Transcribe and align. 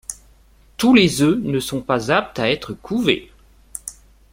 Tous 0.77 0.95
les 0.95 1.21
œufs 1.21 1.37
ne 1.43 1.59
sont 1.59 1.79
pas 1.83 2.11
aptes 2.11 2.39
à 2.39 2.49
être 2.49 2.73
couvés. 2.73 3.29